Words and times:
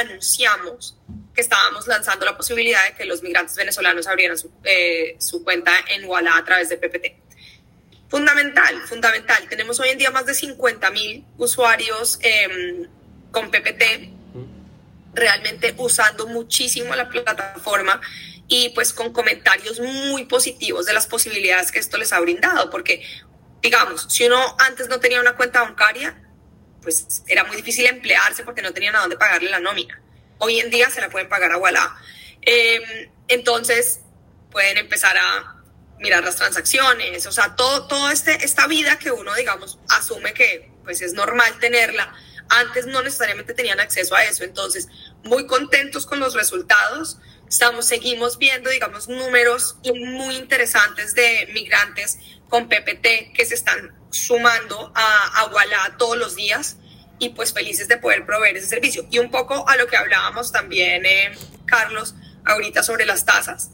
anunciamos 0.00 0.96
que 1.34 1.40
estábamos 1.40 1.86
lanzando 1.86 2.24
la 2.24 2.36
posibilidad 2.36 2.82
de 2.84 2.94
que 2.94 3.04
los 3.04 3.22
migrantes 3.22 3.56
venezolanos 3.56 4.06
abrieran 4.06 4.38
su, 4.38 4.50
eh, 4.64 5.16
su 5.18 5.44
cuenta 5.44 5.72
en 5.90 6.04
Walla 6.04 6.36
a 6.36 6.44
través 6.44 6.68
de 6.68 6.78
PPT. 6.78 7.26
Fundamental, 8.08 8.80
fundamental. 8.82 9.48
Tenemos 9.48 9.80
hoy 9.80 9.90
en 9.90 9.98
día 9.98 10.10
más 10.10 10.26
de 10.26 10.34
50 10.34 10.90
mil 10.90 11.24
usuarios 11.38 12.18
eh, 12.22 12.88
con 13.32 13.50
PPT, 13.50 14.10
realmente 15.12 15.74
usando 15.78 16.26
muchísimo 16.26 16.94
la 16.94 17.08
plataforma 17.08 18.00
y 18.48 18.68
pues 18.70 18.92
con 18.92 19.12
comentarios 19.12 19.80
muy 19.80 20.24
positivos 20.24 20.86
de 20.86 20.92
las 20.92 21.06
posibilidades 21.06 21.72
que 21.72 21.80
esto 21.80 21.98
les 21.98 22.12
ha 22.12 22.20
brindado, 22.20 22.70
porque 22.70 23.02
digamos, 23.60 24.06
si 24.08 24.24
uno 24.24 24.56
antes 24.58 24.88
no 24.88 25.00
tenía 25.00 25.20
una 25.20 25.36
cuenta 25.36 25.62
bancaria, 25.62 26.25
pues 26.86 27.24
era 27.26 27.42
muy 27.42 27.56
difícil 27.56 27.84
emplearse 27.86 28.44
porque 28.44 28.62
no 28.62 28.72
tenían 28.72 28.94
a 28.94 29.00
dónde 29.00 29.16
pagarle 29.16 29.50
la 29.50 29.58
nómina. 29.58 30.00
Hoy 30.38 30.60
en 30.60 30.70
día 30.70 30.88
se 30.88 31.00
la 31.00 31.10
pueden 31.10 31.28
pagar 31.28 31.50
a 31.50 31.56
Walla. 31.56 31.96
Eh, 32.42 33.10
entonces 33.26 34.02
pueden 34.52 34.78
empezar 34.78 35.18
a 35.18 35.56
mirar 35.98 36.22
las 36.22 36.36
transacciones, 36.36 37.26
o 37.26 37.32
sea, 37.32 37.56
todo, 37.56 37.88
todo 37.88 38.08
este, 38.10 38.44
esta 38.44 38.68
vida 38.68 39.00
que 39.00 39.10
uno, 39.10 39.34
digamos, 39.34 39.80
asume 39.88 40.32
que 40.32 40.70
pues 40.84 41.02
es 41.02 41.12
normal 41.14 41.58
tenerla, 41.58 42.14
antes 42.48 42.86
no 42.86 43.02
necesariamente 43.02 43.54
tenían 43.54 43.80
acceso 43.80 44.14
a 44.14 44.24
eso, 44.24 44.44
entonces 44.44 44.88
muy 45.24 45.46
contentos 45.46 46.06
con 46.06 46.20
los 46.20 46.34
resultados, 46.34 47.18
estamos, 47.48 47.86
seguimos 47.86 48.38
viendo, 48.38 48.70
digamos, 48.70 49.08
números 49.08 49.76
muy 49.94 50.36
interesantes 50.36 51.14
de 51.14 51.48
migrantes 51.52 52.18
con 52.48 52.68
PPT 52.68 53.32
que 53.34 53.44
se 53.44 53.54
están 53.54 53.94
sumando 54.10 54.92
a, 54.94 55.50
a 55.84 55.96
todos 55.96 56.16
los 56.16 56.36
días 56.36 56.76
y 57.18 57.30
pues 57.30 57.52
felices 57.52 57.88
de 57.88 57.96
poder 57.96 58.26
proveer 58.26 58.56
ese 58.56 58.66
servicio. 58.66 59.06
Y 59.10 59.18
un 59.18 59.30
poco 59.30 59.68
a 59.68 59.76
lo 59.76 59.86
que 59.86 59.96
hablábamos 59.96 60.52
también, 60.52 61.06
eh, 61.06 61.32
Carlos, 61.66 62.14
ahorita 62.44 62.82
sobre 62.82 63.06
las 63.06 63.24
tasas. 63.24 63.70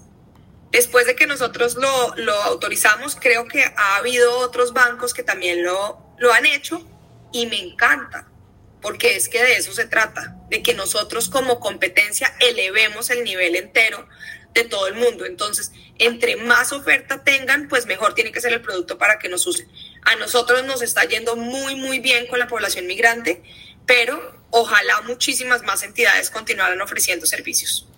Después 0.70 1.06
de 1.06 1.15
que 1.15 1.27
nosotros 1.27 1.75
lo, 1.75 2.15
lo, 2.17 2.34
autorizamos, 2.45 3.17
creo 3.17 3.47
que 3.47 3.62
ha 3.62 3.97
habido 3.97 4.39
otros 4.39 4.73
bancos 4.73 5.12
que 5.12 5.23
también 5.23 5.62
lo, 5.65 6.03
lo 6.19 6.33
han 6.33 6.47
hecho 6.47 6.87
y 7.31 7.47
me 7.47 7.61
encanta, 7.61 8.28
porque 8.83 9.16
es 9.16 9.28
que 9.28 9.42
de 9.42 9.55
eso 9.56 9.72
se 9.72 9.86
trata, 9.86 10.36
de 10.50 10.62
que 10.62 10.75
nosotros 10.75 11.28
como 11.28 11.61
competencia 11.61 12.34
elevemos 12.41 13.08
el 13.11 13.25
nivel 13.25 13.56
entero 13.56 14.06
de 14.52 14.64
todo 14.64 14.88
el 14.88 14.94
mundo. 14.94 15.25
Entonces, 15.25 15.72
entre 15.98 16.36
más 16.36 16.72
oferta 16.72 17.22
tengan, 17.25 17.69
pues 17.69 17.86
mejor 17.86 18.14
tiene 18.14 18.33
que 18.33 18.41
ser 18.41 18.53
el 18.53 18.60
producto 18.60 18.98
para 18.98 19.19
que 19.19 19.28
nos 19.28 19.47
usen. 19.47 19.70
A 20.03 20.16
nosotros 20.16 20.64
nos 20.64 20.83
está 20.83 21.05
yendo 21.05 21.36
muy, 21.36 21.77
muy 21.77 22.00
bien 22.00 22.27
con 22.27 22.38
la 22.38 22.48
población 22.48 22.86
migrante, 22.86 23.42
pero 23.86 24.36
ojalá 24.50 25.00
muchísimas 25.03 25.62
más 25.62 25.83
entidades 25.83 26.30
continuaran 26.30 26.80
ofreciendo 26.80 27.25
servicios. 27.25 27.88